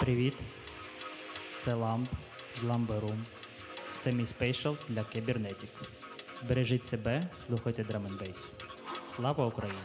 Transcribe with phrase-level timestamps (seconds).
[0.00, 0.36] Привіт!
[1.58, 2.08] Це ламп
[2.60, 3.24] з Ламберум.
[3.98, 5.68] Це мій спейшл для кібернетів.
[6.48, 8.54] Бережіть себе, слухайте Drum Bass.
[9.16, 9.78] Слава Україні!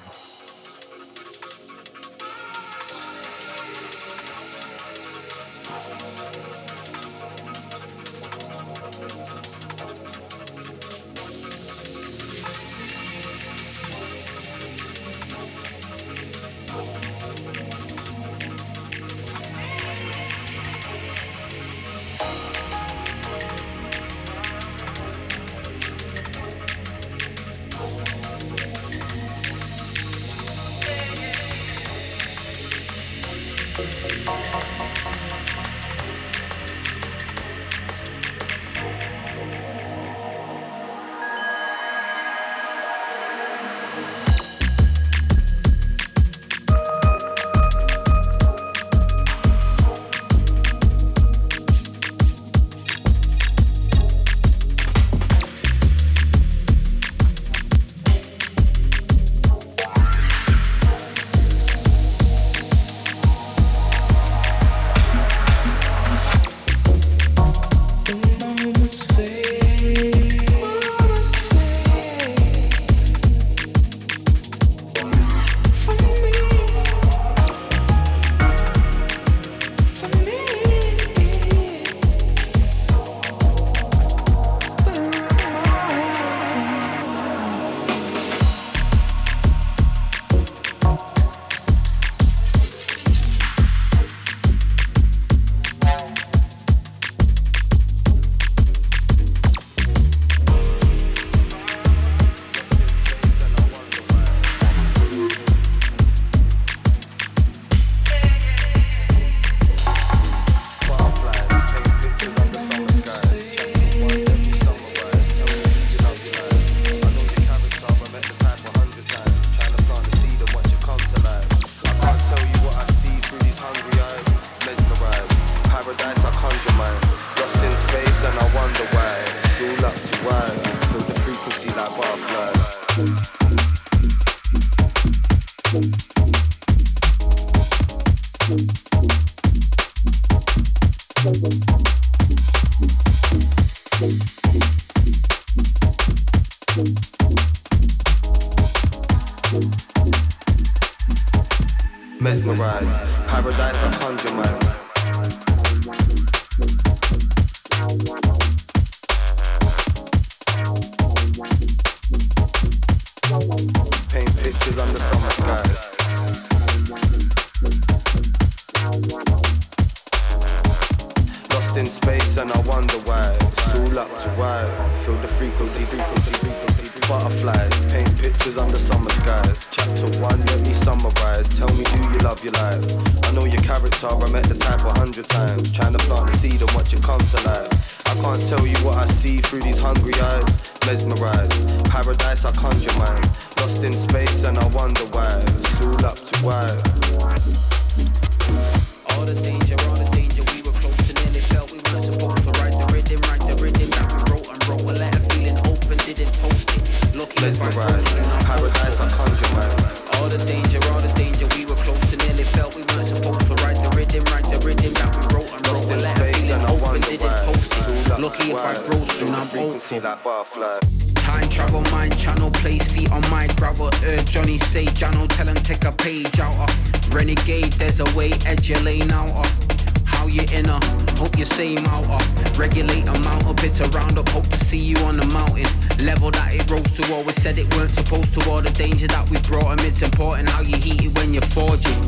[219.86, 220.80] seen that butterfly.
[221.14, 223.92] Time travel, mind channel, place feet on my gravel.
[224.04, 224.26] earth.
[224.32, 226.58] Johnny say, Jano, tell him take a page out.
[226.58, 229.30] of Renegade, there's a way, edge your lane out.
[229.30, 230.80] of How you in a
[231.20, 232.58] hope you same out up.
[232.58, 234.28] Regulate amount of bits around up.
[234.30, 235.70] Hope to see you on the mountain.
[236.04, 238.50] Level that it rose to always said it weren't supposed to.
[238.50, 239.86] All the danger that we brought him.
[239.86, 242.02] It's important how you heat it when you're forging.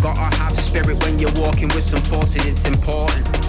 [0.00, 3.43] Gotta have spirit when you're walking with some force, it's important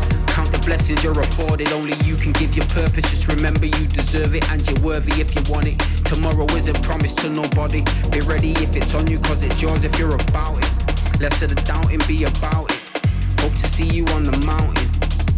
[0.45, 1.71] count the blessings you're afforded.
[1.71, 3.09] Only you can give your purpose.
[3.09, 5.79] Just remember you deserve it and you're worthy if you want it.
[6.05, 7.83] Tomorrow isn't promised to nobody.
[8.11, 11.19] Be ready if it's on you, cause it's yours if you're about it.
[11.19, 12.79] Less of the doubting, be about it.
[13.39, 14.87] Hope to see you on the mountain.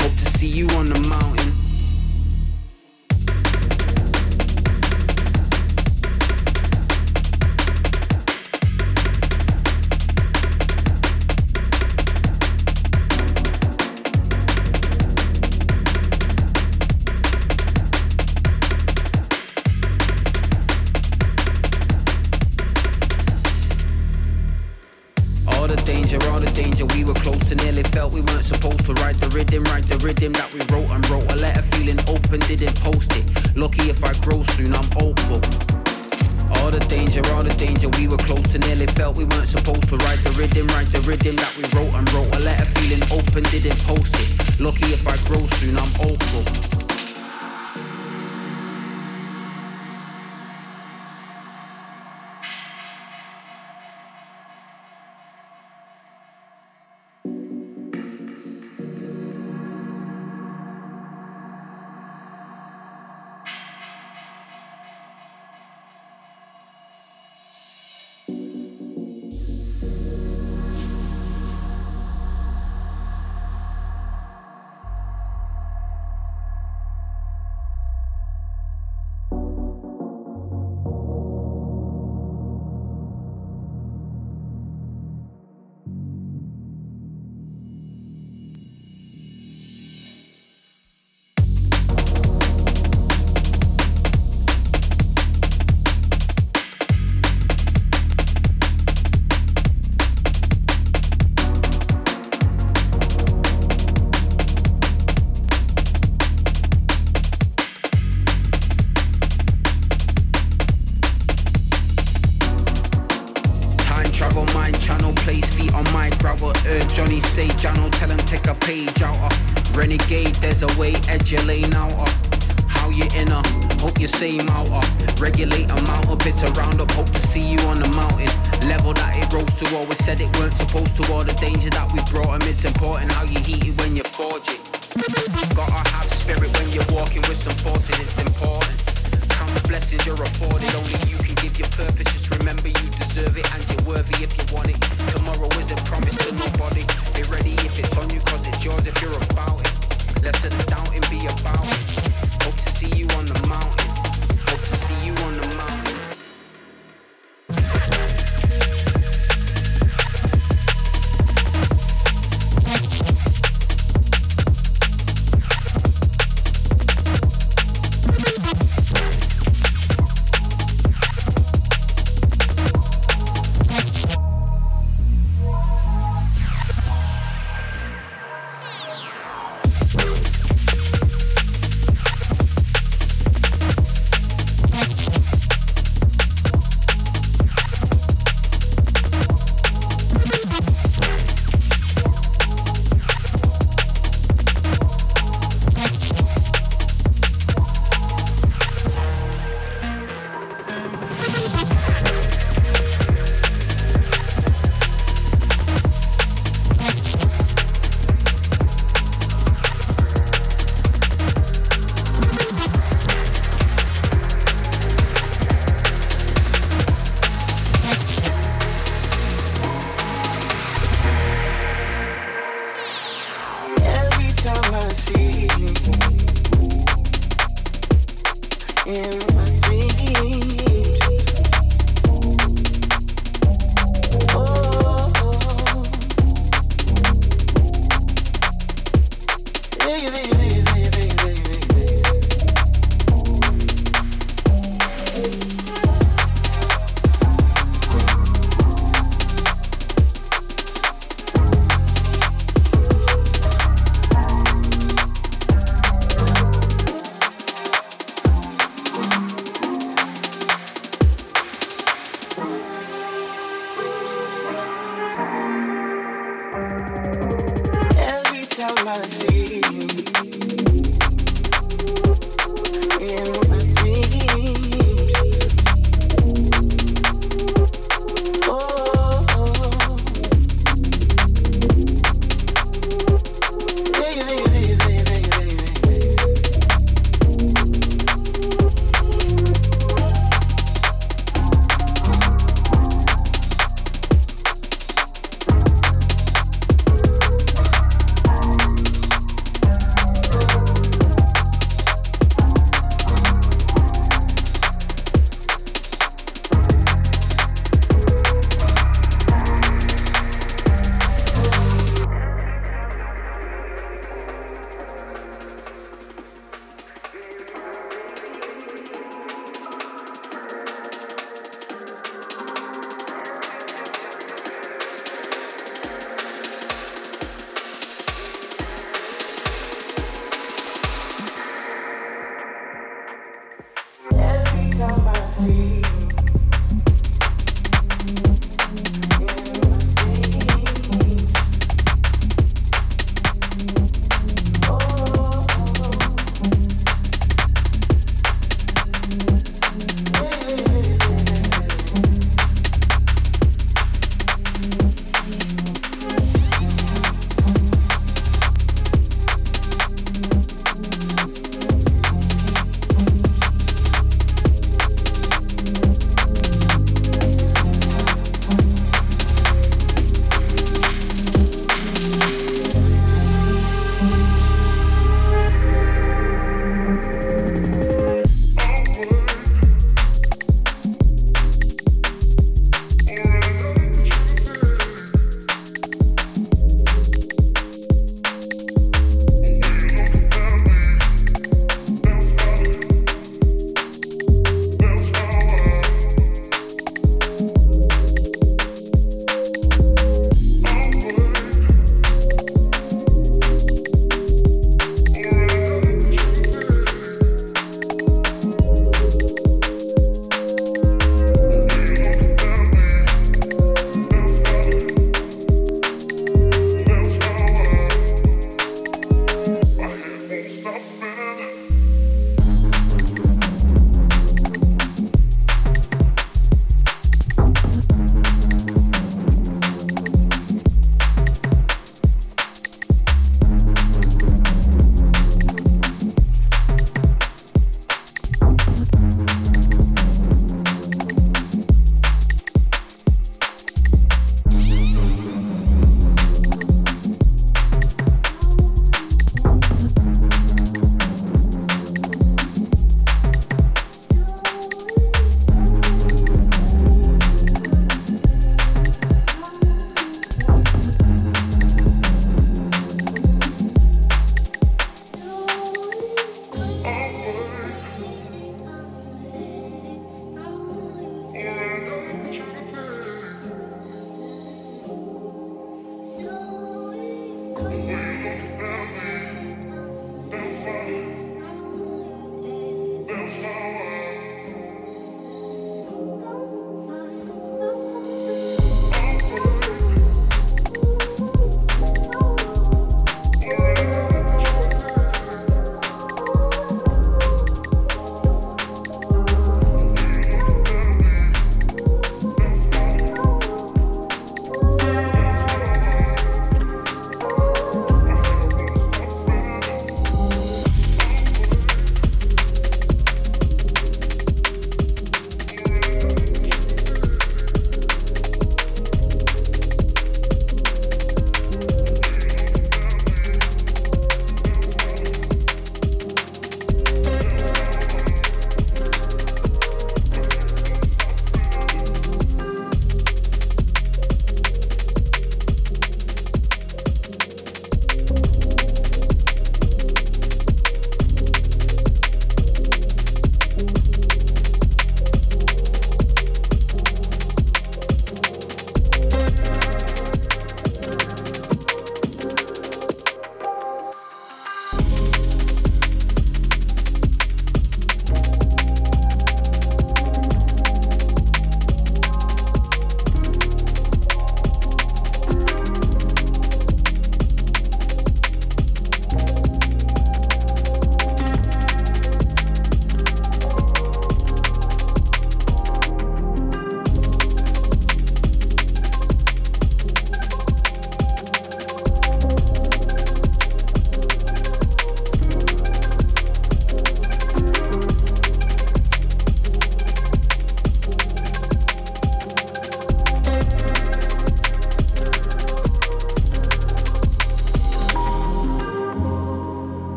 [0.00, 1.59] Hope to see you on the mountain.